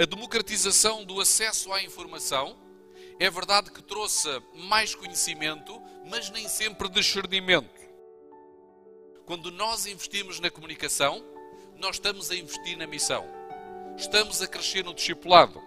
[0.00, 2.56] A democratização do acesso à informação
[3.18, 7.78] é verdade que trouxe mais conhecimento, mas nem sempre discernimento.
[9.26, 11.22] Quando nós investimos na comunicação,
[11.76, 13.26] nós estamos a investir na missão.
[13.94, 15.60] Estamos a crescer no discipulado.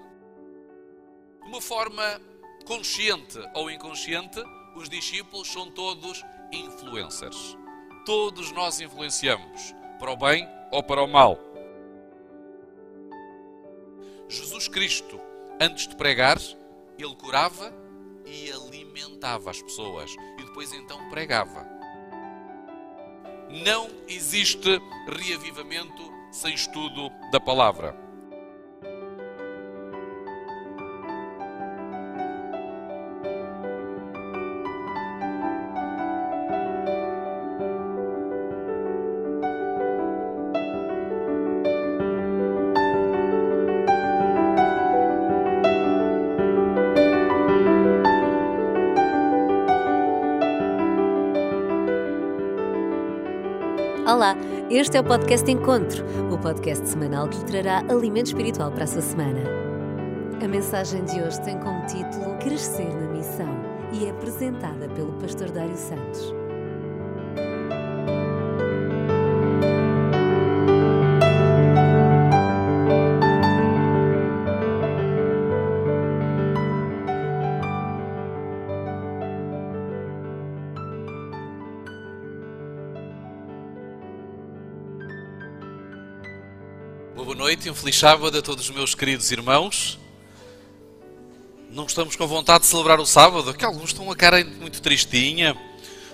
[1.43, 2.19] De uma forma
[2.65, 4.43] consciente ou inconsciente,
[4.75, 7.55] os discípulos são todos influencers.
[8.03, 11.52] Todos nós influenciamos, para o bem ou para o mal.
[14.27, 15.19] Jesus Cristo,
[15.59, 16.37] antes de pregar,
[16.97, 17.73] ele curava
[18.25, 21.67] e alimentava as pessoas e depois então pregava.
[23.49, 26.01] Não existe reavivamento
[26.31, 28.02] sem estudo da palavra.
[54.13, 54.35] Olá,
[54.69, 58.87] este é o podcast Encontro, o podcast semanal que lhe trará alimento espiritual para a
[58.87, 59.39] sua semana.
[60.39, 63.49] A mensagem de hoje tem como título Crescer na Missão
[63.91, 66.42] e é apresentada pelo pastor Dário Santos.
[87.73, 89.97] Um feliz sábado a todos os meus queridos irmãos.
[91.71, 95.57] Não estamos com vontade de celebrar o sábado, que alguns estão a cara muito tristinha.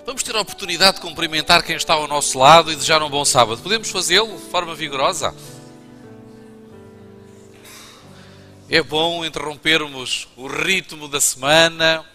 [0.06, 3.26] Vamos ter a oportunidade de cumprimentar quem está ao nosso lado e desejar um bom
[3.26, 3.60] sábado.
[3.60, 5.34] Podemos fazê-lo de forma vigorosa?
[8.70, 12.06] É bom interrompermos o ritmo da semana,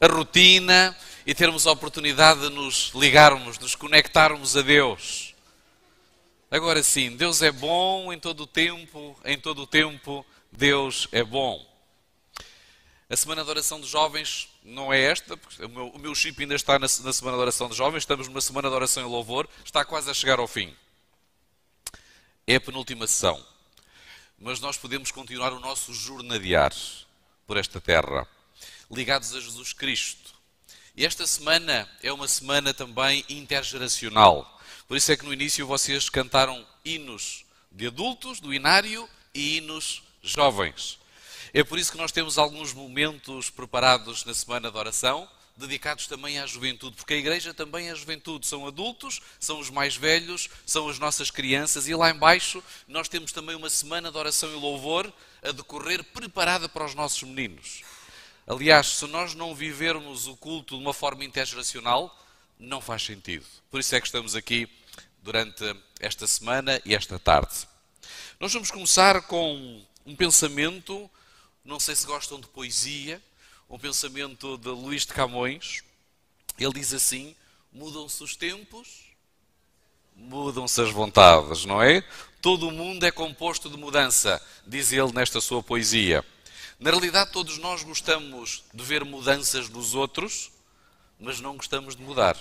[0.00, 0.96] a rotina
[1.26, 5.27] e termos a oportunidade de nos ligarmos, de nos conectarmos a Deus.
[6.50, 11.22] Agora sim, Deus é bom em todo o tempo, em todo o tempo Deus é
[11.22, 11.66] bom.
[13.10, 16.42] A Semana de Oração dos Jovens não é esta, porque o meu, o meu chip
[16.42, 19.10] ainda está na, na Semana de Oração dos Jovens, estamos numa Semana de Oração e
[19.10, 20.74] Louvor, está quase a chegar ao fim.
[22.46, 23.44] É a penúltima sessão.
[24.38, 26.72] Mas nós podemos continuar o nosso jornadear
[27.46, 28.26] por esta terra,
[28.90, 30.34] ligados a Jesus Cristo.
[30.96, 34.57] E esta semana é uma semana também intergeracional.
[34.88, 40.02] Por isso é que no início vocês cantaram hinos de adultos, do inário, e hinos
[40.22, 40.98] jovens.
[41.52, 45.28] É por isso que nós temos alguns momentos preparados na semana de oração,
[45.58, 48.46] dedicados também à juventude, porque a igreja também é a juventude.
[48.46, 53.30] São adultos, são os mais velhos, são as nossas crianças, e lá embaixo nós temos
[53.30, 55.12] também uma semana de oração e louvor
[55.42, 57.82] a decorrer preparada para os nossos meninos.
[58.46, 62.16] Aliás, se nós não vivermos o culto de uma forma intergeracional,
[62.58, 63.44] não faz sentido.
[63.70, 64.66] Por isso é que estamos aqui
[65.28, 65.62] durante
[66.00, 67.68] esta semana e esta tarde.
[68.40, 71.10] Nós vamos começar com um pensamento,
[71.62, 73.22] não sei se gostam de poesia,
[73.68, 75.82] um pensamento de Luís de Camões.
[76.58, 77.36] Ele diz assim:
[77.70, 79.04] mudam-se os tempos,
[80.16, 82.00] mudam-se as vontades, não é?
[82.40, 86.24] Todo o mundo é composto de mudança, diz ele nesta sua poesia.
[86.80, 90.50] Na realidade, todos nós gostamos de ver mudanças nos outros,
[91.20, 92.34] mas não gostamos de mudar.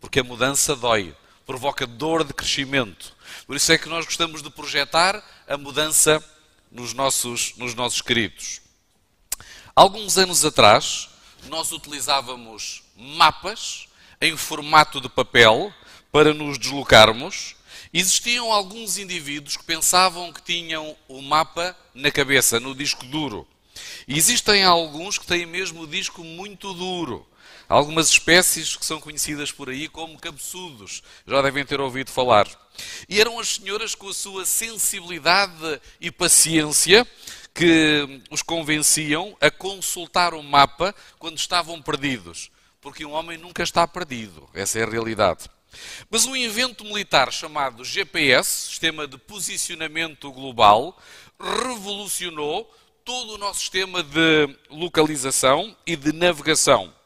[0.00, 1.14] Porque a mudança dói,
[1.50, 3.12] provoca dor de crescimento.
[3.44, 6.24] Por isso é que nós gostamos de projetar a mudança
[6.70, 8.60] nos nossos, nos nossos queridos.
[9.74, 11.08] Alguns anos atrás,
[11.48, 13.88] nós utilizávamos mapas
[14.20, 15.74] em formato de papel
[16.12, 17.56] para nos deslocarmos.
[17.92, 23.44] Existiam alguns indivíduos que pensavam que tinham o mapa na cabeça, no disco duro.
[24.06, 27.26] Existem alguns que têm mesmo o disco muito duro.
[27.70, 32.48] Algumas espécies que são conhecidas por aí como cabeçudos, já devem ter ouvido falar.
[33.08, 37.06] E eram as senhoras com a sua sensibilidade e paciência
[37.54, 42.50] que os convenciam a consultar o mapa quando estavam perdidos.
[42.80, 45.48] Porque um homem nunca está perdido, essa é a realidade.
[46.10, 51.00] Mas um invento militar chamado GPS, Sistema de Posicionamento Global,
[51.38, 52.68] revolucionou
[53.04, 56.98] todo o nosso sistema de localização e de navegação.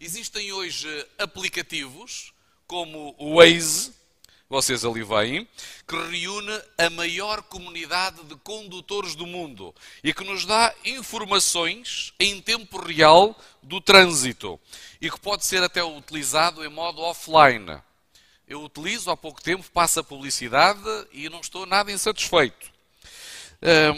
[0.00, 2.32] Existem hoje aplicativos
[2.68, 3.92] como o Waze,
[4.48, 5.48] vocês ali veem,
[5.88, 9.74] que reúne a maior comunidade de condutores do mundo
[10.04, 14.60] e que nos dá informações em tempo real do trânsito
[15.00, 17.82] e que pode ser até utilizado em modo offline.
[18.46, 20.80] Eu utilizo há pouco tempo, passa publicidade
[21.10, 22.70] e não estou nada insatisfeito.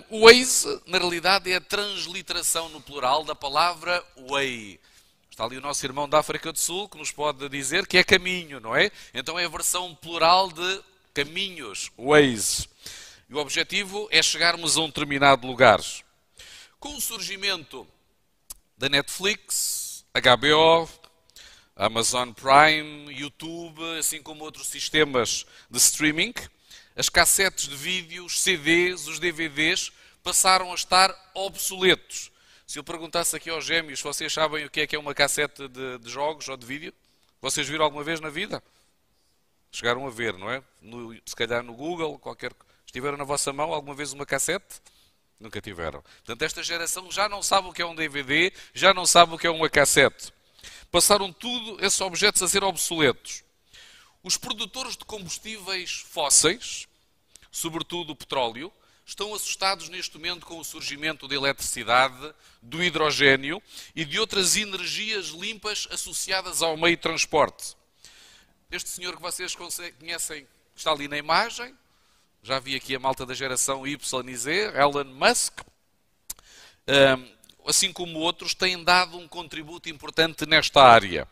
[0.08, 4.80] o Waze, na realidade, é a transliteração no plural da palavra way.
[5.40, 8.04] Está ali o nosso irmão da África do Sul que nos pode dizer que é
[8.04, 8.92] caminho, não é?
[9.14, 10.84] Então é a versão plural de
[11.14, 12.68] caminhos, ways.
[13.26, 15.80] E o objetivo é chegarmos a um determinado lugar.
[16.78, 17.88] Com o surgimento
[18.76, 20.86] da Netflix, HBO,
[21.74, 26.34] Amazon Prime, YouTube, assim como outros sistemas de streaming,
[26.94, 29.90] as cassetes de vídeos, CDs, os DVDs
[30.22, 32.30] passaram a estar obsoletos.
[32.70, 35.66] Se eu perguntasse aqui aos gêmeos, vocês sabem o que é que é uma cassete
[35.66, 36.94] de, de jogos ou de vídeo?
[37.42, 38.62] Vocês viram alguma vez na vida?
[39.72, 40.62] Chegaram a ver, não é?
[40.80, 42.52] No, se calhar no Google, qualquer.
[42.86, 44.80] Estiveram na vossa mão alguma vez uma cassete?
[45.40, 46.00] Nunca tiveram.
[46.00, 49.38] Portanto, esta geração já não sabe o que é um DVD, já não sabe o
[49.38, 50.32] que é uma cassete.
[50.92, 53.42] Passaram tudo esses objetos a ser obsoletos.
[54.22, 56.86] Os produtores de combustíveis fósseis,
[57.50, 58.72] sobretudo o petróleo,
[59.10, 63.60] estão assustados neste momento com o surgimento da eletricidade, do hidrogênio
[63.94, 67.76] e de outras energias limpas associadas ao meio de transporte.
[68.70, 69.54] Este senhor que vocês
[69.98, 70.46] conhecem
[70.76, 71.76] está ali na imagem,
[72.40, 75.60] já vi aqui a malta da geração Y e Z, Elon Musk,
[77.66, 81.26] assim como outros, têm dado um contributo importante nesta área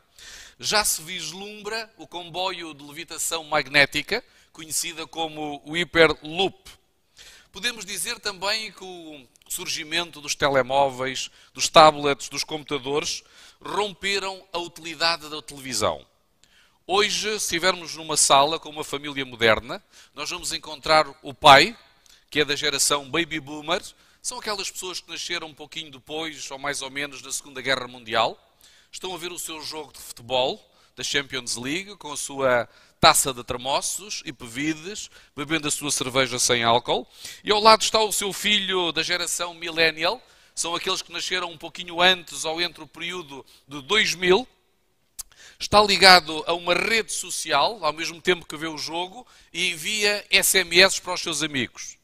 [0.58, 6.77] já se vislumbra o comboio de levitação magnética, conhecida como o Hyperloop.
[7.50, 13.24] Podemos dizer também que o surgimento dos telemóveis, dos tablets, dos computadores
[13.60, 16.04] romperam a utilidade da televisão.
[16.86, 19.82] Hoje, se estivermos numa sala com uma família moderna,
[20.14, 21.76] nós vamos encontrar o pai,
[22.30, 23.82] que é da geração baby boomer,
[24.20, 27.88] são aquelas pessoas que nasceram um pouquinho depois, ou mais ou menos, da Segunda Guerra
[27.88, 28.38] Mundial
[28.90, 30.62] estão a ver o seu jogo de futebol
[30.96, 32.68] da Champions League com a sua
[33.00, 37.06] taça de termossos e pevides, bebendo a sua cerveja sem álcool.
[37.44, 40.22] E ao lado está o seu filho da geração millennial,
[40.54, 44.46] são aqueles que nasceram um pouquinho antes ou entre o período de 2000.
[45.56, 50.26] Está ligado a uma rede social, ao mesmo tempo que vê o jogo, e envia
[50.30, 51.96] SMS para os seus amigos.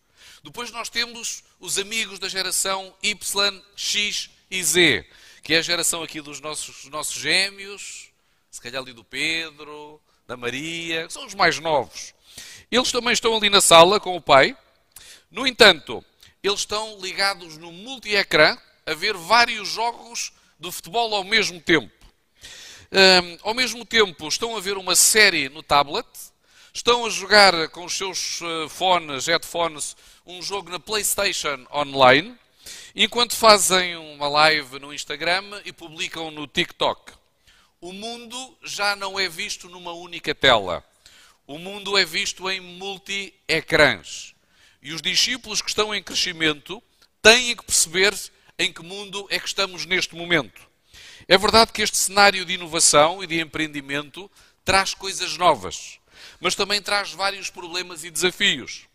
[0.43, 5.05] Depois nós temos os amigos da geração Y, X e Z,
[5.43, 8.11] que é a geração aqui dos nossos, dos nossos gêmeos,
[8.51, 12.15] se calhar ali do Pedro, da Maria, são os mais novos.
[12.71, 14.57] Eles também estão ali na sala com o pai.
[15.31, 16.05] No entanto,
[16.43, 18.57] eles estão ligados no multi-ecrã
[18.87, 21.93] a ver vários jogos de futebol ao mesmo tempo.
[22.93, 26.07] Um, ao mesmo tempo, estão a ver uma série no tablet,
[26.73, 32.39] estão a jogar com os seus uh, fones, headphones, um jogo na PlayStation online
[32.95, 37.13] enquanto fazem uma live no Instagram e publicam no TikTok.
[37.85, 40.83] O mundo já não é visto numa única tela.
[41.47, 44.35] O mundo é visto em multi-ecrãs.
[44.81, 46.83] E os discípulos que estão em crescimento
[47.21, 48.15] têm que perceber
[48.59, 50.63] em que mundo é que estamos neste momento.
[51.29, 54.31] É verdade que este cenário de inovação e de empreendimento
[54.65, 55.99] traz coisas novas,
[56.41, 58.87] mas também traz vários problemas e desafios.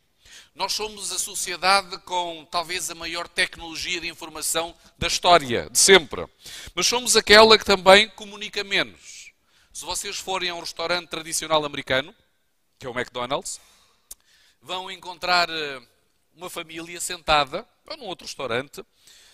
[0.56, 6.28] Nós somos a sociedade com talvez a maior tecnologia de informação da história, de sempre.
[6.76, 9.32] Mas somos aquela que também comunica menos.
[9.72, 12.14] Se vocês forem a um restaurante tradicional americano,
[12.78, 13.62] que é o McDonald's,
[14.62, 15.82] vão encontrar eh,
[16.36, 18.84] uma família sentada, ou num outro restaurante,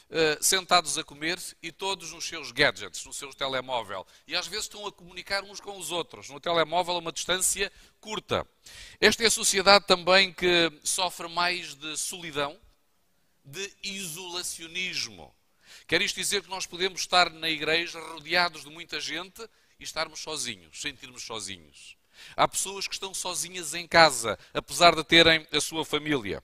[0.07, 4.05] eh, sentados a comer e todos nos seus gadgets, no seu telemóvel.
[4.27, 7.71] E às vezes estão a comunicar uns com os outros, no telemóvel a uma distância
[7.99, 8.47] curta.
[9.01, 12.55] Esta é a sociedade também que sofre mais de solidão,
[13.43, 15.33] de isolacionismo.
[15.87, 19.41] Quer isto dizer que nós podemos estar na igreja rodeados de muita gente
[19.79, 21.97] e estarmos sozinhos, sentirmos sozinhos.
[22.35, 26.43] Há pessoas que estão sozinhas em casa, apesar de terem a sua família.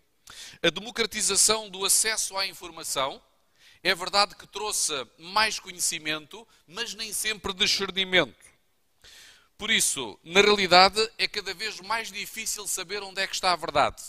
[0.63, 3.22] A democratização do acesso à informação
[3.83, 8.51] é verdade que trouxe mais conhecimento, mas nem sempre discernimento.
[9.57, 13.55] Por isso, na realidade, é cada vez mais difícil saber onde é que está a
[13.55, 14.01] verdade,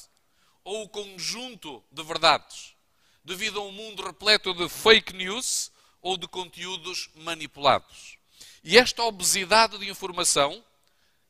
[0.65, 2.75] ou o conjunto de verdades,
[3.25, 8.19] devido a um mundo repleto de fake news ou de conteúdos manipulados.
[8.65, 10.65] E esta obesidade de informação,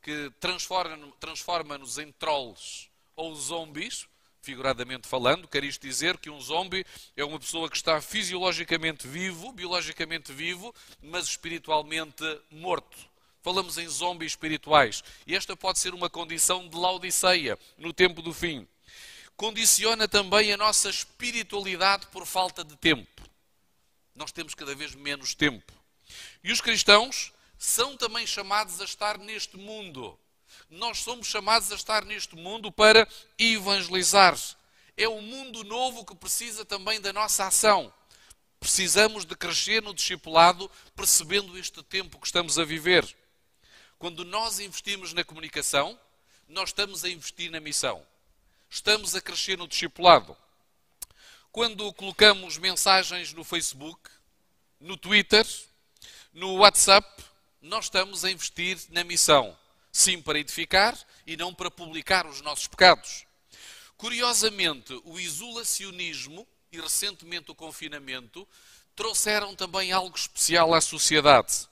[0.03, 4.07] que transforma-nos transforma em trolls ou zombies,
[4.43, 6.85] figuradamente falando, quer isto dizer que um zombie
[7.17, 12.99] é uma pessoa que está fisiologicamente vivo, biologicamente vivo, mas espiritualmente morto.
[13.41, 15.03] Falamos em zombies espirituais.
[15.27, 18.67] E esta pode ser uma condição de Laodiceia no tempo do fim.
[19.37, 23.23] Condiciona também a nossa espiritualidade por falta de tempo.
[24.15, 25.73] Nós temos cada vez menos tempo.
[26.43, 30.19] E os cristãos são também chamados a estar neste mundo
[30.73, 33.07] nós somos chamados a estar neste mundo para
[33.39, 34.39] evangelizar.
[34.97, 37.93] É um mundo novo que precisa também da nossa ação.
[38.59, 43.07] Precisamos de crescer no discipulado, percebendo este tempo que estamos a viver.
[43.99, 45.99] Quando nós investimos na comunicação,
[46.49, 48.03] nós estamos a investir na missão.
[48.71, 50.35] Estamos a crescer no discipulado.
[51.51, 54.09] Quando colocamos mensagens no Facebook,
[54.81, 55.47] no Twitter,
[56.33, 57.07] no WhatsApp,
[57.61, 59.55] nós estamos a investir na missão.
[59.93, 63.27] Sim, para edificar e não para publicar os nossos pecados.
[63.97, 68.49] Curiosamente, o isolacionismo e recentemente o confinamento
[68.97, 71.69] trouxeram também algo especial à sociedade.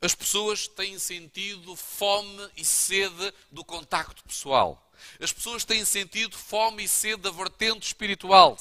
[0.00, 4.92] As pessoas têm sentido fome e sede do contacto pessoal.
[5.18, 8.58] As pessoas têm sentido fome e sede da vertente espiritual.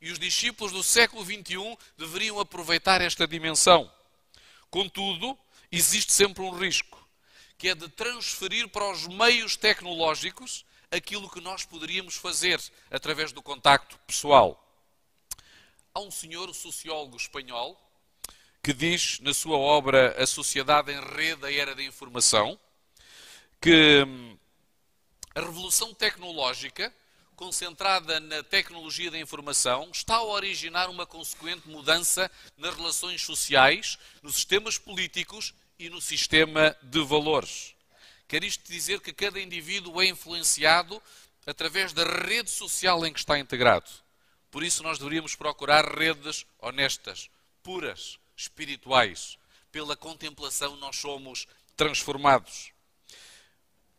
[0.00, 3.90] E os discípulos do século XXI deveriam aproveitar esta dimensão.
[4.70, 5.38] Contudo,
[5.70, 6.99] existe sempre um risco,
[7.60, 12.58] que é de transferir para os meios tecnológicos aquilo que nós poderíamos fazer
[12.90, 14.66] através do contacto pessoal.
[15.92, 17.78] Há um senhor sociólogo espanhol
[18.62, 22.58] que diz na sua obra A Sociedade em Rede, a Era da Informação,
[23.60, 24.38] que hum,
[25.34, 26.90] a revolução tecnológica,
[27.36, 34.36] concentrada na tecnologia da informação, está a originar uma consequente mudança nas relações sociais, nos
[34.36, 37.74] sistemas políticos e no sistema de valores.
[38.28, 41.02] Quer isto dizer que cada indivíduo é influenciado
[41.46, 43.90] através da rede social em que está integrado.
[44.50, 47.30] Por isso, nós deveríamos procurar redes honestas,
[47.62, 49.38] puras, espirituais.
[49.72, 52.72] Pela contemplação, nós somos transformados.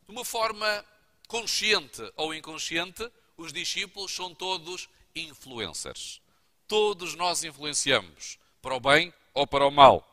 [0.05, 0.85] De uma forma
[1.27, 6.21] consciente ou inconsciente, os discípulos são todos influencers.
[6.67, 10.10] Todos nós influenciamos, para o bem ou para o mal.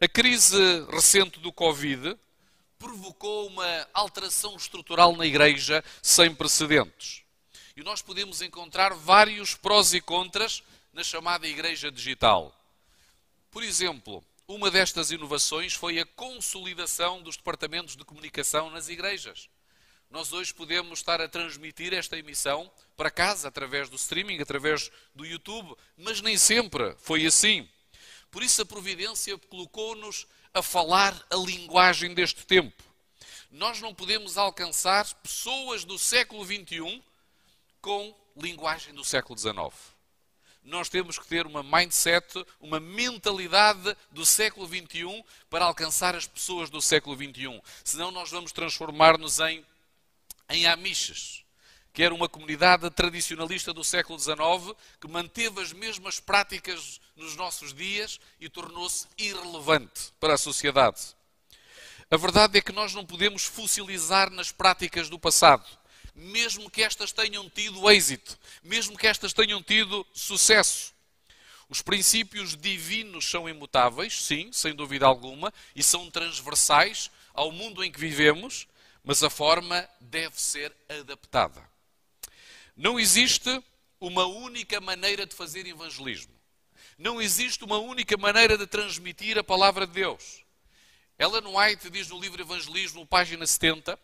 [0.00, 2.18] A crise recente do Covid
[2.78, 7.22] provocou uma alteração estrutural na Igreja sem precedentes.
[7.76, 12.52] E nós podemos encontrar vários prós e contras na chamada Igreja Digital.
[13.52, 19.48] Por exemplo, uma destas inovações foi a consolidação dos departamentos de comunicação nas igrejas.
[20.10, 25.24] Nós hoje podemos estar a transmitir esta emissão para casa através do streaming, através do
[25.24, 27.68] YouTube, mas nem sempre foi assim.
[28.34, 32.82] Por isso a providência colocou-nos a falar a linguagem deste tempo.
[33.48, 37.00] Nós não podemos alcançar pessoas do século XXI
[37.80, 39.72] com linguagem do século XIX.
[40.64, 46.68] Nós temos que ter uma mindset, uma mentalidade do século XXI para alcançar as pessoas
[46.68, 47.62] do século XXI.
[47.84, 49.64] Senão nós vamos transformar-nos em,
[50.50, 51.44] em amiches
[51.94, 57.72] que era uma comunidade tradicionalista do século XIX, que manteve as mesmas práticas nos nossos
[57.72, 61.00] dias e tornou-se irrelevante para a sociedade.
[62.10, 65.66] A verdade é que nós não podemos fossilizar nas práticas do passado,
[66.14, 70.92] mesmo que estas tenham tido êxito, mesmo que estas tenham tido sucesso.
[71.68, 77.90] Os princípios divinos são imutáveis, sim, sem dúvida alguma, e são transversais ao mundo em
[77.90, 78.68] que vivemos,
[79.02, 81.68] mas a forma deve ser adaptada.
[82.76, 83.62] Não existe
[84.00, 86.32] uma única maneira de fazer evangelismo.
[86.98, 90.42] Não existe uma única maneira de transmitir a palavra de Deus.
[91.18, 93.98] Ellen White diz no livro Evangelismo, página 70,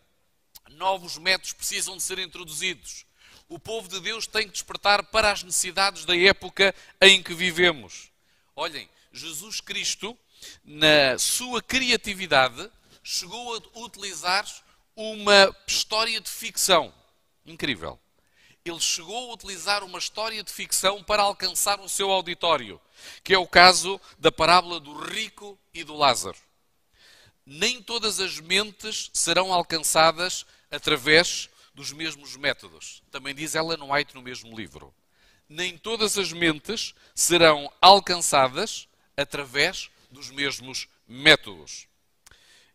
[0.70, 3.04] novos métodos precisam de ser introduzidos.
[3.48, 8.10] O povo de Deus tem que despertar para as necessidades da época em que vivemos.
[8.54, 10.16] Olhem, Jesus Cristo,
[10.64, 12.70] na sua criatividade,
[13.02, 14.46] chegou a utilizar
[14.94, 16.94] uma história de ficção.
[17.44, 17.98] Incrível
[18.64, 22.80] ele chegou a utilizar uma história de ficção para alcançar o seu auditório,
[23.24, 26.36] que é o caso da parábola do rico e do Lázaro.
[27.46, 33.02] Nem todas as mentes serão alcançadas através dos mesmos métodos.
[33.10, 34.94] Também diz Ellen White no mesmo livro.
[35.48, 38.86] Nem todas as mentes serão alcançadas
[39.16, 41.88] através dos mesmos métodos.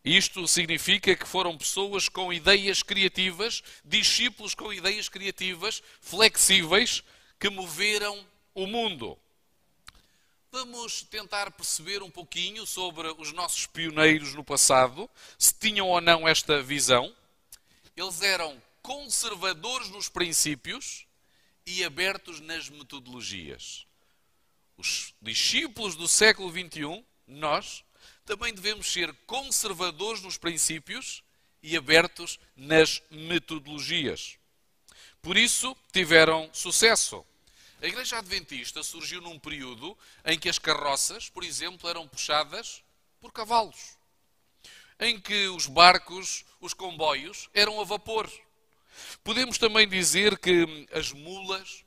[0.05, 7.03] Isto significa que foram pessoas com ideias criativas, discípulos com ideias criativas, flexíveis,
[7.39, 9.17] que moveram o mundo.
[10.51, 15.09] Vamos tentar perceber um pouquinho sobre os nossos pioneiros no passado,
[15.39, 17.11] se tinham ou não esta visão.
[17.97, 21.07] Eles eram conservadores nos princípios
[21.65, 23.87] e abertos nas metodologias.
[24.77, 27.84] Os discípulos do século XXI, nós,
[28.25, 31.23] também devemos ser conservadores nos princípios
[31.61, 34.37] e abertos nas metodologias.
[35.21, 37.25] Por isso, tiveram sucesso.
[37.81, 42.83] A Igreja Adventista surgiu num período em que as carroças, por exemplo, eram puxadas
[43.19, 43.97] por cavalos,
[44.99, 48.29] em que os barcos, os comboios, eram a vapor,
[49.23, 51.83] Podemos também dizer que as mulas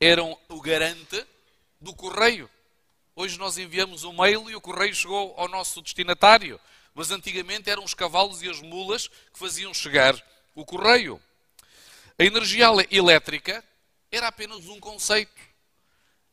[0.00, 1.24] eram o garante
[1.80, 2.50] do correio.
[3.20, 6.58] Hoje nós enviamos um mail e o correio chegou ao nosso destinatário.
[6.94, 10.18] Mas antigamente eram os cavalos e as mulas que faziam chegar
[10.54, 11.20] o correio.
[12.18, 13.62] A energia elétrica
[14.10, 15.38] era apenas um conceito.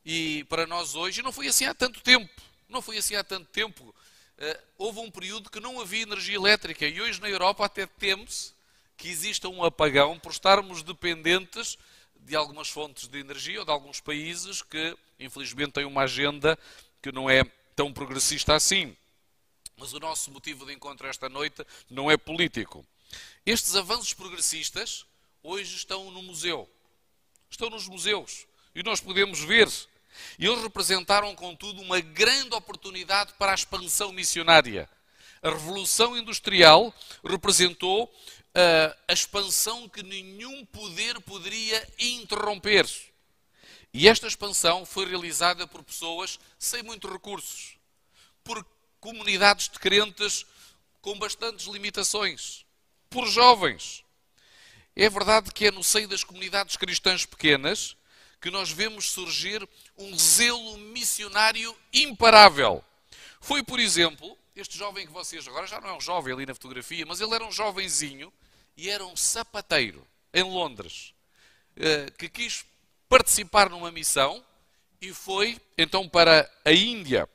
[0.06, 2.42] E para nós hoje, não foi assim há tanto tempo.
[2.70, 3.94] Não foi assim há tanto tempo.
[4.38, 8.54] Uh, houve um período que não havia energia elétrica e hoje na Europa até teme-se
[8.96, 11.78] que exista um apagão por estarmos dependentes
[12.28, 16.60] de algumas fontes de energia ou de alguns países que, infelizmente, têm uma agenda
[17.02, 18.96] que não é tão progressista assim.
[19.78, 22.86] Mas o nosso motivo de encontro esta noite não é político.
[23.46, 25.06] Estes avanços progressistas
[25.42, 26.70] hoje estão no museu.
[27.50, 28.46] Estão nos museus.
[28.76, 29.70] E nós podemos ver.
[30.38, 34.90] E eles representaram, contudo, uma grande oportunidade para a expansão missionária.
[35.42, 36.94] A Revolução Industrial
[37.24, 38.14] representou
[39.08, 42.88] a expansão que nenhum poder poderia interromper.
[43.94, 47.78] E esta expansão foi realizada por pessoas sem muitos recursos,
[48.44, 48.66] por
[49.00, 50.46] comunidades de crentes
[51.02, 52.66] com bastantes limitações,
[53.10, 54.04] por jovens.
[54.96, 57.96] É verdade que é no seio das comunidades cristãs pequenas
[58.42, 62.84] que nós vemos surgir um zelo missionário imparável.
[63.40, 66.54] Foi, por exemplo, este jovem que vocês agora já não é um jovem ali na
[66.54, 68.34] fotografia, mas ele era um jovenzinho
[68.76, 71.14] e era um sapateiro em Londres
[71.76, 72.66] eh, que quis
[73.08, 74.44] participar numa missão
[75.00, 77.30] e foi então para a Índia.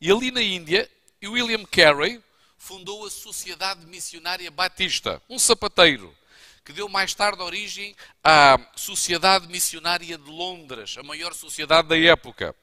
[0.00, 0.88] E ali na Índia,
[1.24, 2.22] William Carey
[2.58, 6.14] fundou a Sociedade Missionária Batista, um sapateiro,
[6.62, 12.54] que deu mais tarde origem à Sociedade Missionária de Londres, a maior sociedade da época.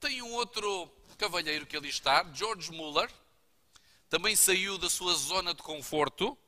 [0.00, 3.10] Tem um outro cavalheiro que ali está, George Muller,
[4.08, 6.38] também saiu da sua zona de conforto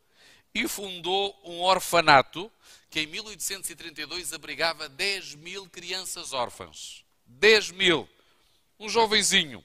[0.54, 2.50] e fundou um orfanato
[2.88, 7.04] que em 1832 abrigava 10 mil crianças órfãs.
[7.26, 8.08] 10 mil.
[8.78, 9.64] Um jovenzinho.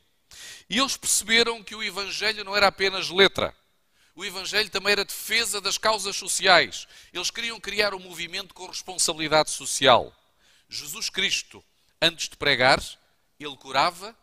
[0.69, 3.55] E eles perceberam que o Evangelho não era apenas letra.
[4.15, 6.87] O Evangelho também era defesa das causas sociais.
[7.13, 10.13] Eles queriam criar um movimento com responsabilidade social.
[10.69, 11.63] Jesus Cristo,
[12.01, 12.79] antes de pregar,
[13.39, 14.15] ele curava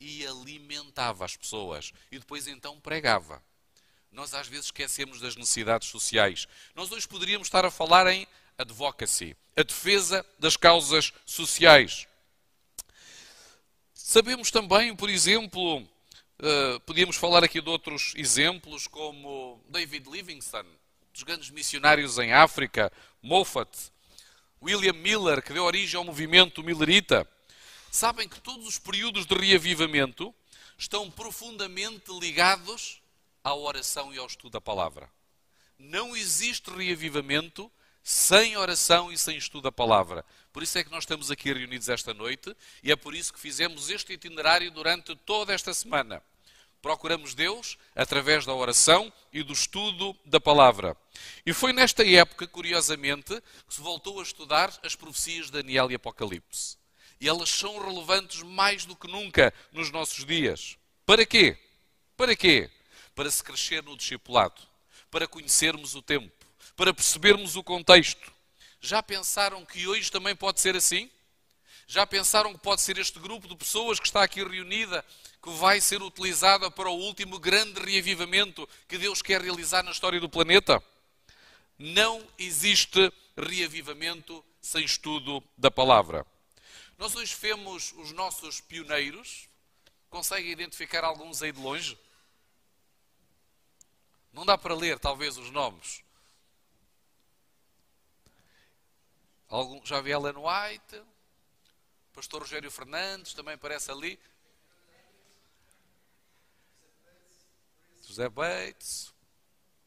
[0.00, 1.92] e alimentava as pessoas.
[2.10, 3.42] E depois então pregava.
[4.10, 6.46] Nós às vezes esquecemos das necessidades sociais.
[6.74, 12.06] Nós hoje poderíamos estar a falar em advocacy, a defesa das causas sociais.
[13.94, 20.68] Sabemos também, por exemplo, uh, podíamos falar aqui de outros exemplos, como David Livingstone,
[21.12, 22.90] dos grandes missionários em África,
[23.22, 23.68] Moffat,
[24.62, 27.28] William Miller, que deu origem ao movimento Millerita.
[27.90, 30.34] Sabem que todos os períodos de reavivamento
[30.76, 33.00] estão profundamente ligados
[33.42, 35.10] à oração e ao estudo da palavra.
[35.78, 37.70] Não existe reavivamento
[38.02, 40.24] sem oração e sem estudo da palavra.
[40.52, 43.40] Por isso é que nós estamos aqui reunidos esta noite e é por isso que
[43.40, 46.22] fizemos este itinerário durante toda esta semana.
[46.80, 50.96] Procuramos Deus através da oração e do estudo da palavra.
[51.44, 55.94] E foi nesta época, curiosamente, que se voltou a estudar as profecias de Daniel e
[55.94, 56.78] Apocalipse.
[57.20, 60.76] E elas são relevantes mais do que nunca nos nossos dias.
[61.04, 61.56] Para quê?
[62.16, 62.70] Para quê?
[63.14, 64.60] Para se crescer no discipulado,
[65.10, 66.30] para conhecermos o tempo,
[66.76, 68.32] para percebermos o contexto.
[68.80, 71.10] Já pensaram que hoje também pode ser assim?
[71.86, 75.04] Já pensaram que pode ser este grupo de pessoas que está aqui reunida
[75.42, 80.20] que vai ser utilizada para o último grande reavivamento que Deus quer realizar na história
[80.20, 80.82] do planeta?
[81.78, 86.26] Não existe reavivamento sem estudo da palavra.
[86.98, 89.48] Nós hoje vemos os nossos pioneiros.
[90.10, 91.96] Conseguem identificar alguns aí de longe?
[94.32, 96.02] Não dá para ler, talvez, os nomes.
[99.48, 101.02] Algum, já vi Ellen White,
[102.12, 104.18] Pastor Rogério Fernandes, também aparece ali.
[108.02, 109.14] José Bates.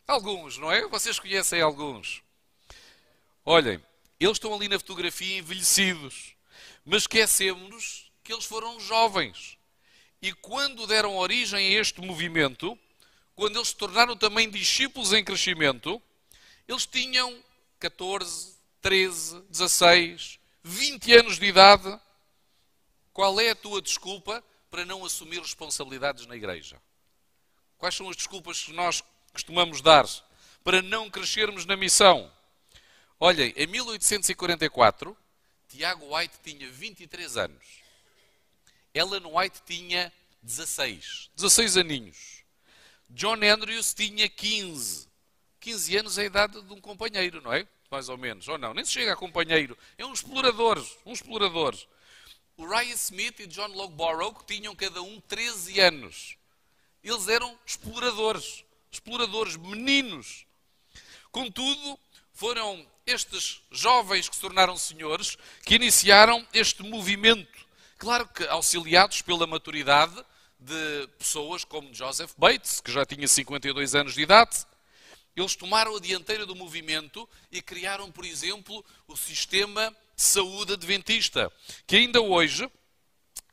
[0.07, 0.87] Alguns, não é?
[0.87, 2.23] Vocês conhecem alguns.
[3.43, 3.83] Olhem,
[4.19, 6.35] eles estão ali na fotografia envelhecidos,
[6.85, 9.57] mas esquecemos que eles foram jovens.
[10.21, 12.77] E quando deram origem a este movimento,
[13.35, 16.01] quando eles se tornaram também discípulos em crescimento,
[16.67, 17.43] eles tinham
[17.79, 21.99] 14, 13, 16, 20 anos de idade,
[23.11, 26.81] qual é a tua desculpa para não assumir responsabilidades na igreja?
[27.77, 30.05] Quais são as desculpas que nós costumamos dar
[30.63, 32.31] para não crescermos na missão?
[33.19, 35.17] Olhem, em 1844,
[35.71, 37.81] Tiago White tinha 23 anos.
[38.93, 40.11] Ellen White tinha
[40.43, 41.29] 16.
[41.33, 42.43] 16 aninhos.
[43.09, 45.07] John Andrews tinha 15.
[45.61, 47.65] 15 anos é a idade de um companheiro, não é?
[47.89, 48.49] Mais ou menos.
[48.49, 48.73] Ou não?
[48.73, 49.77] Nem se chega a companheiro.
[49.97, 50.85] É um explorador.
[51.05, 51.77] Um explorador.
[52.57, 56.35] O Ryan Smith e John Logborough tinham cada um 13 anos.
[57.01, 58.65] Eles eram exploradores.
[58.91, 60.45] Exploradores, meninos.
[61.31, 61.97] Contudo,
[62.33, 67.59] foram estes jovens que se tornaram senhores que iniciaram este movimento.
[67.97, 70.15] Claro que auxiliados pela maturidade
[70.59, 74.65] de pessoas como Joseph Bates, que já tinha 52 anos de idade,
[75.35, 81.51] eles tomaram a dianteira do movimento e criaram, por exemplo, o sistema de saúde adventista,
[81.87, 82.69] que ainda hoje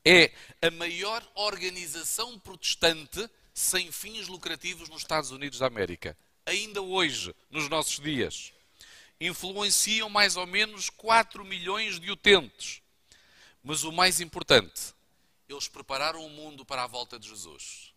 [0.05, 0.31] é
[0.61, 6.17] a maior organização protestante sem fins lucrativos nos Estados Unidos da América.
[6.45, 8.53] Ainda hoje, nos nossos dias.
[9.21, 12.81] Influenciam mais ou menos 4 milhões de utentes.
[13.61, 14.93] Mas o mais importante,
[15.47, 17.93] eles prepararam o mundo para a volta de Jesus.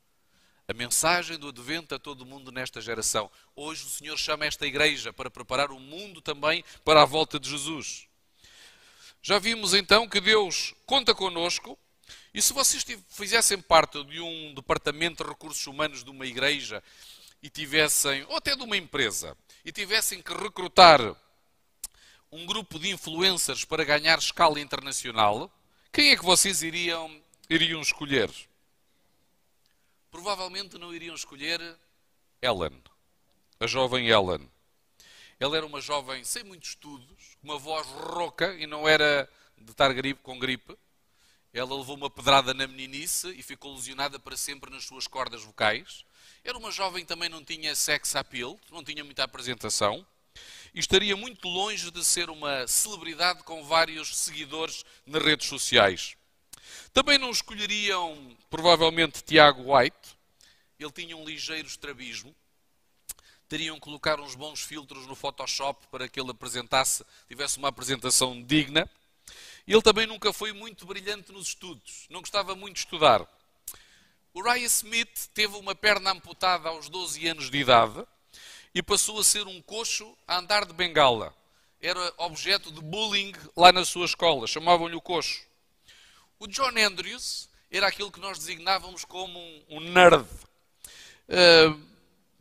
[0.67, 3.31] A mensagem do advento a todo mundo nesta geração.
[3.55, 7.51] Hoje o Senhor chama esta igreja para preparar o mundo também para a volta de
[7.51, 8.07] Jesus.
[9.23, 11.79] Já vimos então que Deus conta conosco.
[12.35, 16.83] E se vocês fizessem parte de um departamento de recursos humanos de uma igreja
[17.43, 21.01] e tivessem, ou até de uma empresa, e tivessem que recrutar
[22.31, 25.51] um grupo de influencers para ganhar escala internacional,
[25.93, 28.31] quem é que vocês iriam iriam escolher?
[30.11, 31.61] Provavelmente não iriam escolher
[32.41, 32.83] Ellen,
[33.61, 34.51] a jovem Ellen.
[35.39, 39.93] Ela era uma jovem sem muitos estudos, uma voz rouca e não era de estar
[39.93, 40.77] gripe, com gripe.
[41.53, 46.05] Ela levou uma pedrada na meninice e ficou lesionada para sempre nas suas cordas vocais.
[46.45, 50.05] Era uma jovem que também não tinha sex appeal, não tinha muita apresentação.
[50.75, 56.17] E estaria muito longe de ser uma celebridade com vários seguidores nas redes sociais.
[56.93, 60.17] Também não escolheriam, provavelmente, Tiago White.
[60.81, 62.35] Ele tinha um ligeiro estrabismo.
[63.49, 68.43] Teriam que colocar uns bons filtros no Photoshop para que ele apresentasse, tivesse uma apresentação
[68.43, 68.91] digna.
[69.65, 72.07] Ele também nunca foi muito brilhante nos estudos.
[72.11, 73.29] Não gostava muito de estudar.
[74.35, 78.03] O Ryan Smith teve uma perna amputada aos 12 anos de idade
[78.75, 81.35] e passou a ser um coxo a andar de bengala.
[81.79, 84.47] Era objeto de bullying lá na sua escola.
[84.47, 85.43] Chamavam-lhe o coxo.
[86.39, 90.27] O John Andrews era aquilo que nós designávamos como um, nerd.
[91.29, 91.79] Uh,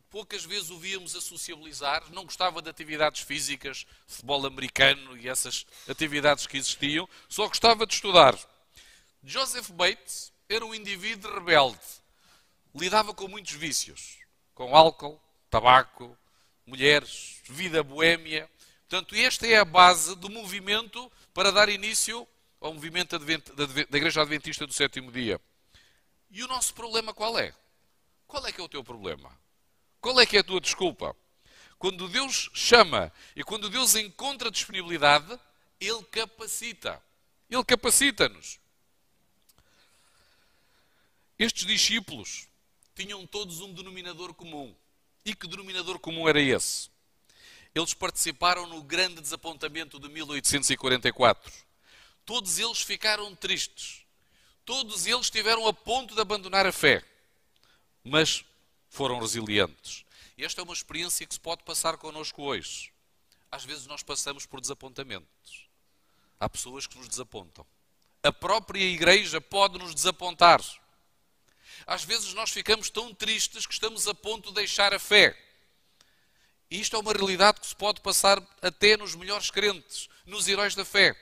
[0.08, 5.66] poucas vezes o víamos a sociabilizar, não gostava de atividades físicas, futebol americano e essas
[5.86, 8.38] atividades que existiam, só gostava de estudar.
[9.22, 11.78] Joseph Bates era um indivíduo rebelde,
[12.74, 14.18] lidava com muitos vícios,
[14.54, 16.16] com álcool, tabaco,
[16.66, 18.50] mulheres, vida boêmia.
[18.88, 22.26] Portanto, esta é a base do movimento para dar início
[22.60, 25.40] ao movimento da Igreja Adventista do sétimo dia.
[26.30, 27.54] E o nosso problema qual é?
[28.26, 29.30] Qual é que é o teu problema?
[30.00, 31.14] Qual é que é a tua desculpa?
[31.78, 35.38] Quando Deus chama e quando Deus encontra disponibilidade,
[35.80, 37.02] Ele capacita.
[37.50, 38.61] Ele capacita-nos.
[41.42, 42.46] Estes discípulos
[42.94, 44.72] tinham todos um denominador comum.
[45.24, 46.88] E que denominador comum era esse?
[47.74, 51.52] Eles participaram no grande desapontamento de 1844
[52.24, 54.02] Todos eles ficaram tristes.
[54.64, 57.04] Todos eles estiveram a ponto de abandonar a fé.
[58.04, 58.44] Mas
[58.88, 60.04] foram resilientes.
[60.38, 62.92] Esta é uma experiência que se pode passar connosco hoje.
[63.50, 65.66] Às vezes nós passamos por desapontamentos.
[66.38, 67.66] Há pessoas que nos desapontam.
[68.22, 70.60] A própria igreja pode nos desapontar.
[71.86, 75.36] Às vezes nós ficamos tão tristes que estamos a ponto de deixar a fé.
[76.70, 80.74] E isto é uma realidade que se pode passar até nos melhores crentes, nos heróis
[80.74, 81.16] da fé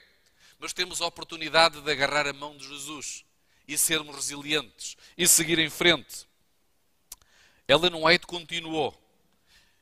[0.61, 3.25] mas temos a oportunidade de agarrar a mão de Jesus
[3.67, 6.27] e sermos resilientes e seguir em frente.
[7.67, 8.95] Ellen White continuou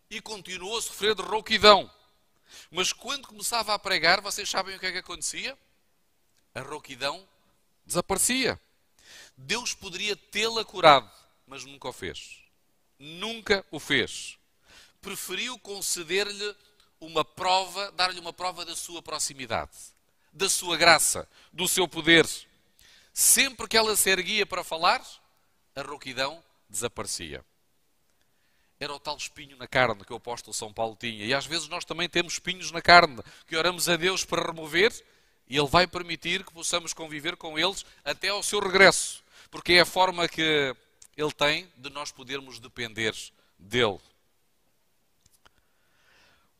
[0.09, 1.91] e continuou a sofrer de rouquidão.
[2.71, 5.57] Mas quando começava a pregar, vocês sabem o que é que acontecia?
[6.55, 7.27] A rouquidão
[7.85, 8.59] desaparecia.
[9.39, 11.09] Deus poderia tê-la curado,
[11.47, 12.39] mas nunca o fez.
[12.97, 14.37] Nunca o fez.
[15.01, 16.55] Preferiu conceder-lhe
[16.99, 19.71] uma prova, dar-lhe uma prova da sua proximidade
[20.33, 22.27] da sua graça, do seu poder.
[23.13, 25.03] Sempre que ela se erguia para falar,
[25.75, 27.43] a rouquidão desaparecia.
[28.79, 31.25] Era o tal espinho na carne que o apóstolo São Paulo tinha.
[31.25, 34.93] E às vezes nós também temos espinhos na carne que oramos a Deus para remover
[35.49, 39.21] e Ele vai permitir que possamos conviver com eles até ao seu regresso.
[39.51, 40.75] Porque é a forma que
[41.17, 43.15] Ele tem de nós podermos depender
[43.57, 43.99] dEle.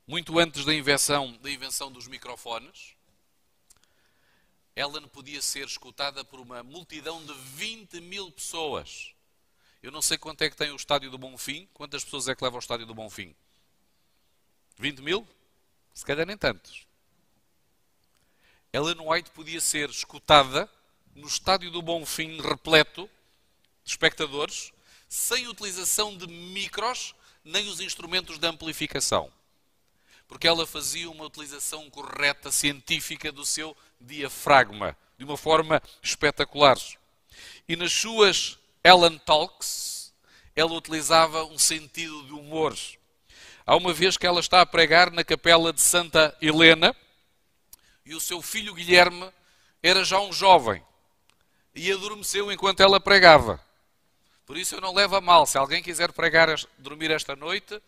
[0.07, 2.95] Muito antes da invenção, da invenção dos microfones,
[4.75, 9.13] Ellen podia ser escutada por uma multidão de 20 mil pessoas.
[9.83, 11.67] Eu não sei quanto é que tem o estádio do Bonfim.
[11.73, 13.35] Quantas pessoas é que leva ao estádio do Bonfim?
[14.77, 15.27] 20 mil?
[15.93, 16.87] Se calhar nem tantos.
[18.71, 20.69] Ellen White podia ser escutada
[21.19, 23.09] no estádio do Bonfim repleto
[23.83, 24.71] de espectadores,
[25.07, 29.31] sem utilização de micros nem os instrumentos de amplificação.
[30.27, 36.77] Porque ela fazia uma utilização correta, científica do seu diafragma, de uma forma espetacular.
[37.67, 40.13] E nas suas Ellen Talks,
[40.55, 42.77] ela utilizava um sentido de humor.
[43.65, 46.95] Há uma vez que ela está a pregar na capela de Santa Helena
[48.05, 49.31] e o seu filho Guilherme
[49.83, 50.83] era já um jovem
[51.73, 53.59] e adormeceu enquanto ela pregava.
[54.45, 55.45] Por isso eu não levo a mal.
[55.45, 57.79] Se alguém quiser pregar, dormir esta noite,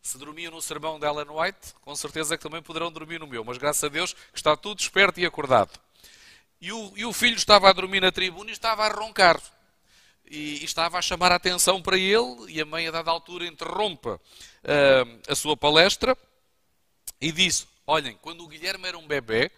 [0.00, 3.44] se dormiam no sermão de Ellen White, com certeza que também poderão dormir no meu.
[3.44, 5.78] Mas graças a Deus que está tudo esperto e acordado.
[6.60, 9.40] E o, e o filho estava a dormir na tribuna e estava a roncar.
[10.30, 14.08] E, estava a chamar a atenção para ele, e a mãe, a dada altura, interrompe
[14.08, 14.20] uh,
[15.26, 16.16] a sua palestra
[17.20, 19.50] e disse: Olhem, quando o Guilherme era um bebê,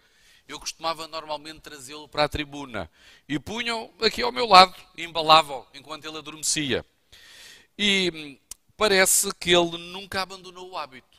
[0.51, 2.89] eu costumava normalmente trazê-lo para a tribuna
[3.27, 6.85] e punham aqui ao meu lado, embalavam enquanto ele adormecia.
[7.77, 8.37] E hum,
[8.75, 11.17] parece que ele nunca abandonou o hábito.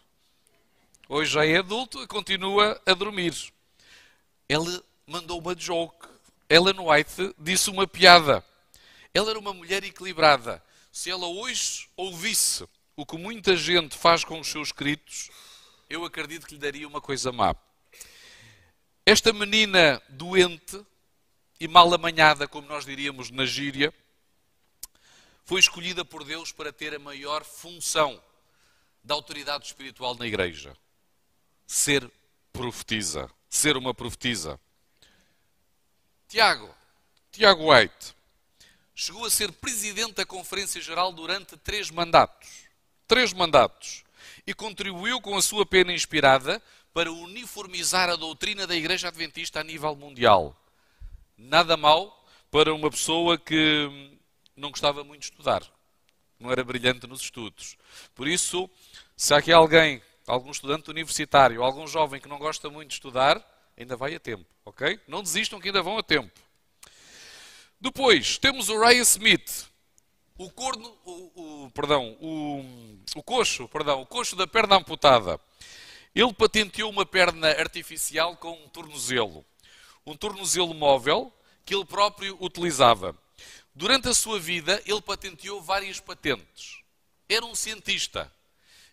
[1.08, 3.34] Hoje já é adulto e continua a dormir.
[4.48, 6.08] Ele mandou uma joke.
[6.48, 8.44] Ellen White disse uma piada.
[9.14, 10.62] Ela era uma mulher equilibrada.
[10.90, 15.30] Se ela hoje ouvisse o que muita gente faz com os seus escritos,
[15.88, 17.54] eu acredito que lhe daria uma coisa má.
[19.04, 20.80] Esta menina doente
[21.58, 23.92] e mal amanhada, como nós diríamos na gíria,
[25.44, 28.22] foi escolhida por Deus para ter a maior função
[29.02, 30.76] da autoridade espiritual na igreja.
[31.66, 32.08] Ser
[32.52, 34.58] profetisa, ser uma profetisa.
[36.28, 36.72] Tiago,
[37.32, 38.14] Tiago White,
[38.94, 42.68] chegou a ser presidente da Conferência Geral durante três mandatos.
[43.08, 44.04] Três mandatos.
[44.46, 49.64] E contribuiu com a sua pena inspirada para uniformizar a doutrina da Igreja Adventista a
[49.64, 50.56] nível mundial.
[51.36, 54.18] Nada mal para uma pessoa que
[54.54, 55.62] não gostava muito de estudar,
[56.38, 57.76] não era brilhante nos estudos.
[58.14, 58.68] Por isso,
[59.16, 63.42] se há aqui alguém, algum estudante universitário, algum jovem que não gosta muito de estudar,
[63.76, 65.00] ainda vai a tempo, ok?
[65.08, 66.38] Não desistam que ainda vão a tempo.
[67.80, 69.66] Depois, temos o Ryan Smith,
[70.36, 72.64] o corno, o, o, perdão, o,
[73.16, 75.40] o coxo, perdão, o coxo da perna amputada.
[76.14, 79.44] Ele patenteou uma perna artificial com um tornozelo.
[80.06, 81.32] Um tornozelo móvel
[81.64, 83.16] que ele próprio utilizava.
[83.74, 86.82] Durante a sua vida, ele patenteou várias patentes.
[87.28, 88.30] Era um cientista.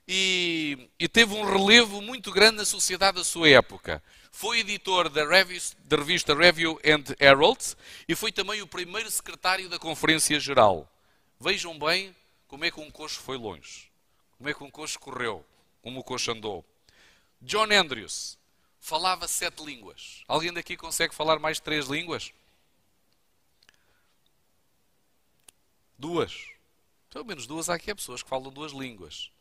[0.08, 4.02] E, e, teve um relevo muito grande na sociedade da sua época.
[4.32, 7.76] Foi editor da, da revista Review and Herald
[8.08, 10.90] e foi também o primeiro secretário da Conferência Geral.
[11.40, 12.16] Vejam bem
[12.48, 13.92] como é que um coxo foi longe,
[14.38, 15.46] como é que um coxo correu,
[15.84, 16.66] como o coxo andou.
[17.42, 18.38] John Andrews
[18.80, 20.24] falava sete línguas.
[20.28, 22.34] Alguém daqui consegue falar mais três línguas?
[25.98, 26.34] Duas.
[27.10, 29.32] Pelo menos duas há aqui pessoas que falam duas línguas.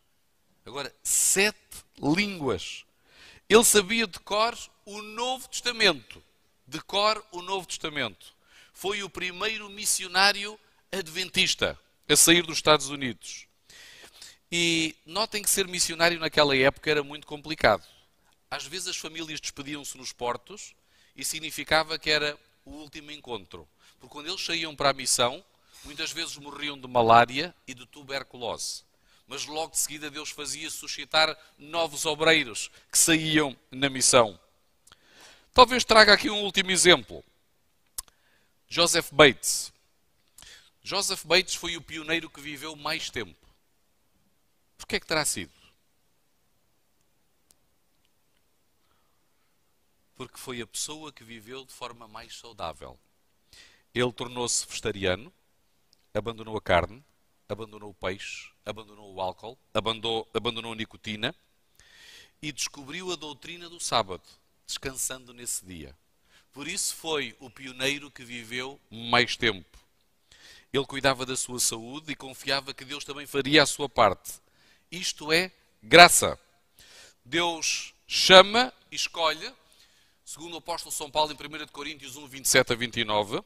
[0.65, 2.85] Agora, sete línguas.
[3.49, 6.23] Ele sabia de cor o Novo Testamento.
[6.67, 8.35] De cor o Novo Testamento.
[8.73, 10.59] Foi o primeiro missionário
[10.93, 13.48] adventista a sair dos Estados Unidos.
[14.51, 17.85] E notem que ser missionário naquela época era muito complicado.
[18.51, 20.75] Às vezes as famílias despediam-se nos portos
[21.15, 23.69] e significava que era o último encontro.
[24.01, 25.45] Porque quando eles saíam para a missão,
[25.85, 28.85] muitas vezes morriam de malária e de tuberculose.
[29.27, 34.41] Mas logo de seguida Deus fazia suscitar novos obreiros que saíam na missão.
[35.53, 37.23] Talvez traga aqui um último exemplo.
[38.67, 39.73] Joseph Bates.
[40.83, 43.48] Joseph Bates foi o pioneiro que viveu mais tempo.
[44.89, 45.53] Que é que terá sido?
[50.17, 52.99] Porque foi a pessoa que viveu de forma mais saudável.
[53.95, 55.31] Ele tornou-se vegetariano,
[56.15, 57.05] abandonou a carne,
[57.47, 61.35] abandonou o peixe, abandonou o álcool, abandonou, abandonou a nicotina
[62.41, 64.27] e descobriu a doutrina do sábado,
[64.67, 65.95] descansando nesse dia.
[66.51, 69.79] Por isso foi o pioneiro que viveu mais tempo.
[70.73, 74.48] Ele cuidava da sua saúde e confiava que Deus também faria a sua parte.
[74.91, 76.39] Isto é graça.
[77.25, 79.53] Deus chama escolhe,
[80.25, 83.43] segundo o apóstolo São Paulo em 1 Coríntios 1, 27 a 29,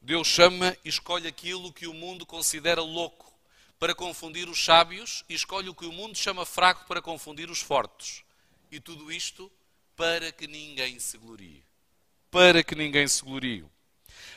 [0.00, 3.32] Deus chama e escolhe aquilo que o mundo considera louco
[3.78, 7.60] para confundir os sábios e escolhe o que o mundo chama fraco para confundir os
[7.60, 8.22] fortes.
[8.70, 9.50] E tudo isto
[9.96, 11.64] para que ninguém se glorie.
[12.30, 13.64] Para que ninguém se glorie.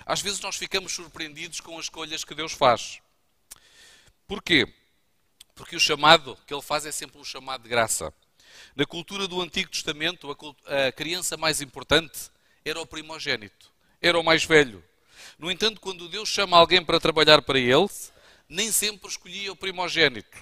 [0.06, 3.02] Às vezes nós ficamos surpreendidos com as escolhas que Deus faz.
[4.26, 4.74] Porquê?
[5.58, 8.13] Porque o chamado que Ele faz é sempre um chamado de graça.
[8.76, 10.30] Na cultura do Antigo Testamento,
[10.65, 12.30] a criança mais importante
[12.63, 14.84] era o primogênito, era o mais velho.
[15.38, 17.89] No entanto, quando Deus chama alguém para trabalhar para ele,
[18.48, 20.38] nem sempre escolhia o primogênito.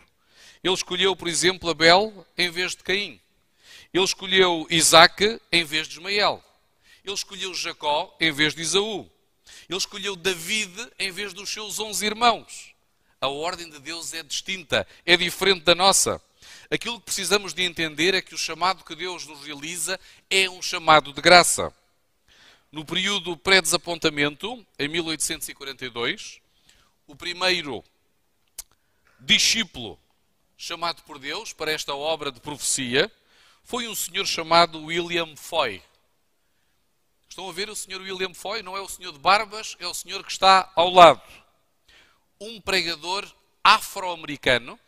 [0.62, 3.20] Ele escolheu, por exemplo, Abel em vez de Caim.
[3.94, 6.44] Ele escolheu Isaac em vez de Ismael.
[7.06, 9.10] Ele escolheu Jacó em vez de Isaú.
[9.70, 12.75] Ele escolheu David em vez dos seus onze irmãos.
[13.26, 16.22] A ordem de Deus é distinta, é diferente da nossa.
[16.70, 20.62] Aquilo que precisamos de entender é que o chamado que Deus nos realiza é um
[20.62, 21.74] chamado de graça.
[22.72, 26.40] No período pré-desapontamento, em 1842,
[27.08, 27.84] o primeiro
[29.20, 30.00] discípulo
[30.56, 33.12] chamado por Deus para esta obra de profecia
[33.64, 35.82] foi um senhor chamado William Foy.
[37.28, 38.62] Estão a ver o senhor William Foy?
[38.62, 41.45] Não é o senhor de barbas, é o senhor que está ao lado.
[42.40, 43.26] Um pregador
[43.64, 44.80] afro-americano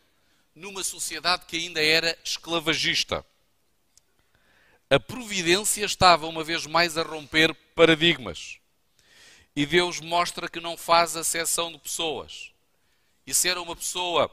[0.54, 3.24] numa sociedade que ainda era esclavagista.
[4.90, 8.58] A providência estava uma vez mais a romper paradigmas.
[9.54, 12.52] E Deus mostra que não faz acessão de pessoas.
[13.26, 14.30] E se era uma pessoa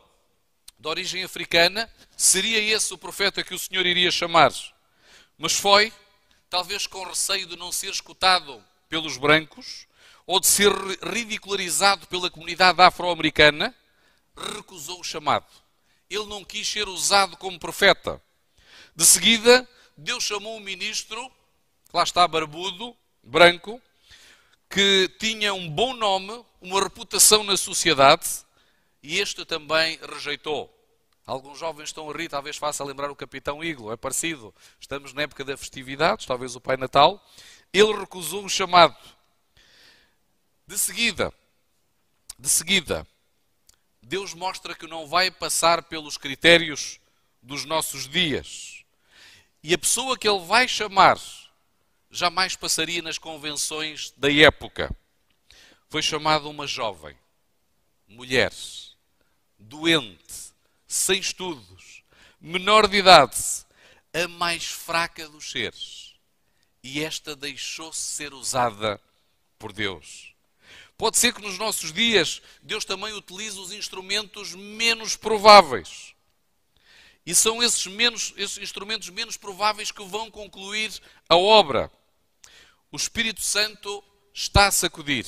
[0.79, 4.53] de origem africana, seria esse o profeta que o Senhor iria chamar.
[5.37, 5.91] Mas foi,
[6.49, 9.87] talvez com receio de não ser escutado pelos brancos,
[10.25, 10.71] ou de ser
[11.03, 13.73] ridicularizado pela comunidade afro-americana,
[14.35, 15.45] recusou o chamado.
[16.09, 18.21] Ele não quis ser usado como profeta.
[18.95, 21.29] De seguida, Deus chamou um ministro,
[21.89, 23.81] que lá está barbudo, branco,
[24.69, 28.25] que tinha um bom nome, uma reputação na sociedade,
[29.01, 30.71] e este também rejeitou.
[31.25, 34.53] Alguns jovens estão a rir, talvez faça lembrar o Capitão Iglo, é parecido.
[34.79, 37.23] Estamos na época das festividades, talvez o Pai Natal.
[37.73, 38.95] Ele recusou o chamado.
[40.67, 41.31] De seguida,
[42.39, 43.07] de seguida,
[44.01, 46.99] Deus mostra que não vai passar pelos critérios
[47.39, 48.83] dos nossos dias.
[49.61, 51.19] E a pessoa que ele vai chamar
[52.09, 54.89] jamais passaria nas convenções da época.
[55.87, 57.15] Foi chamada uma jovem,
[58.07, 58.51] mulher,
[59.59, 60.51] doente,
[60.87, 62.03] sem estudos,
[62.41, 63.37] menor de idade,
[64.11, 66.15] a mais fraca dos seres.
[66.83, 68.99] E esta deixou-se ser usada
[69.59, 70.34] por Deus.
[70.97, 76.13] Pode ser que nos nossos dias Deus também utilize os instrumentos menos prováveis.
[77.25, 80.91] E são esses, menos, esses instrumentos menos prováveis que vão concluir
[81.27, 81.91] a obra.
[82.91, 84.03] O Espírito Santo
[84.33, 85.25] está a sacudir.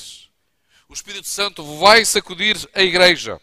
[0.87, 3.41] O Espírito Santo vai sacudir a igreja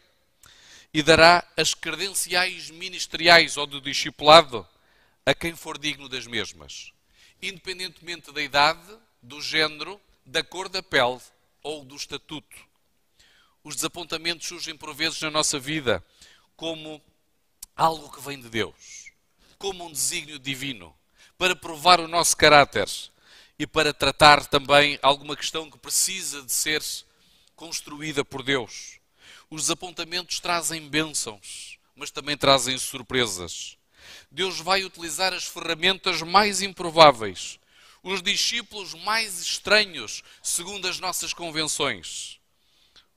[0.94, 4.66] e dará as credenciais ministeriais ou do discipulado
[5.26, 6.92] a quem for digno das mesmas,
[7.42, 11.20] independentemente da idade, do género, da cor da pele
[11.64, 12.56] ou do estatuto.
[13.64, 16.04] Os desapontamentos surgem por vezes na nossa vida
[16.54, 17.02] como
[17.74, 19.10] algo que vem de Deus,
[19.58, 20.94] como um desígnio divino,
[21.36, 22.88] para provar o nosso caráter
[23.58, 26.82] e para tratar também alguma questão que precisa de ser
[27.56, 29.00] construída por Deus.
[29.48, 33.78] Os desapontamentos trazem bênçãos, mas também trazem surpresas.
[34.30, 37.58] Deus vai utilizar as ferramentas mais improváveis,
[38.04, 42.38] os discípulos mais estranhos, segundo as nossas convenções,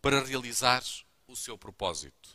[0.02, 0.82] para realizar
[1.28, 2.30] o seu propósito.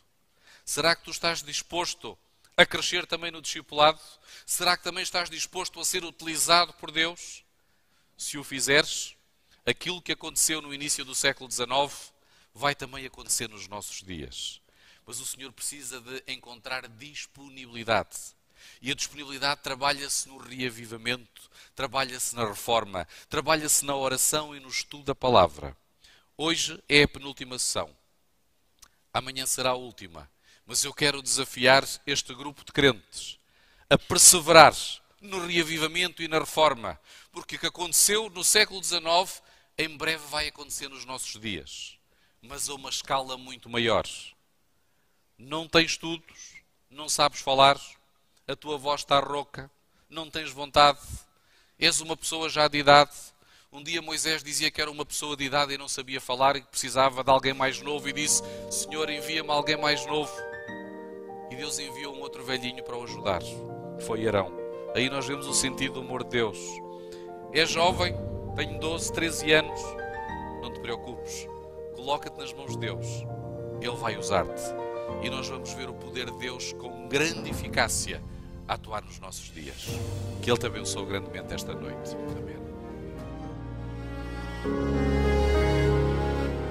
[0.63, 2.15] Será que tu estás disposto
[2.55, 3.99] a crescer também no discipulado?
[4.45, 7.43] Será que também estás disposto a ser utilizado por Deus?
[8.15, 9.17] Se o fizeres,
[9.65, 12.13] aquilo que aconteceu no início do século XIX
[12.53, 14.61] vai também acontecer nos nossos dias.
[15.07, 18.15] Mas o Senhor precisa de encontrar disponibilidade.
[18.81, 25.05] E a disponibilidade trabalha-se no reavivamento, trabalha-se na reforma, trabalha-se na oração e no estudo
[25.05, 25.75] da palavra.
[26.37, 27.89] Hoje é a penúltima sessão.
[29.13, 30.29] Amanhã será a última.
[30.65, 33.37] Mas eu quero desafiar este grupo de crentes
[33.89, 34.73] a perseverar
[35.21, 36.99] no reavivamento e na reforma,
[37.31, 39.41] porque o que aconteceu no século XIX
[39.77, 41.97] em breve vai acontecer nos nossos dias,
[42.41, 44.07] mas a uma escala muito maior.
[45.37, 46.53] Não tens estudos,
[46.89, 47.79] não sabes falar,
[48.47, 49.69] a tua voz está rouca,
[50.09, 50.99] não tens vontade,
[51.79, 53.11] és uma pessoa já de idade.
[53.71, 56.61] Um dia Moisés dizia que era uma pessoa de idade e não sabia falar e
[56.61, 60.31] que precisava de alguém mais novo e disse: Senhor, envia-me alguém mais novo.
[61.49, 63.41] E Deus enviou um outro velhinho para o ajudar.
[64.05, 64.51] Foi Arão.
[64.95, 66.57] Aí nós vemos o sentido do amor de Deus.
[67.51, 68.15] És jovem,
[68.55, 69.81] tenho 12, 13 anos.
[70.61, 71.47] Não te preocupes.
[71.95, 73.07] Coloca-te nas mãos de Deus.
[73.81, 74.61] Ele vai usar-te.
[75.21, 78.21] E nós vamos ver o poder de Deus com grande eficácia
[78.67, 79.87] atuar nos nossos dias.
[80.41, 82.15] Que Ele te abençoe grandemente esta noite.
[82.37, 82.53] Amém.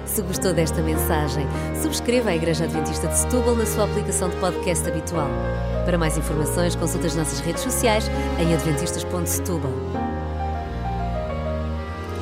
[0.05, 1.47] Se gostou desta mensagem,
[1.81, 5.27] subscreva a Igreja Adventista de Setúbal na sua aplicação de podcast habitual.
[5.85, 8.07] Para mais informações, consulte as nossas redes sociais
[8.39, 9.71] em adventistas.setúbal.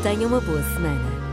[0.04, 1.31] Tenha uma boa semana.